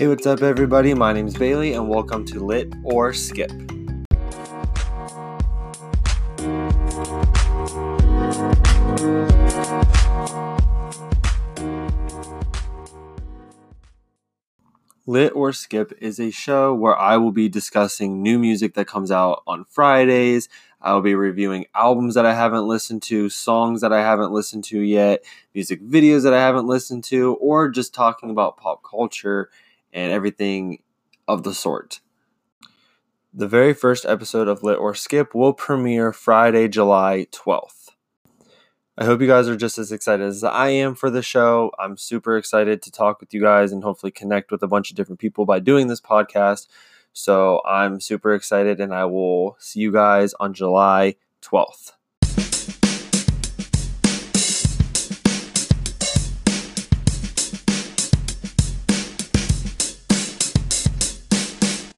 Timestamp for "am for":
40.70-41.10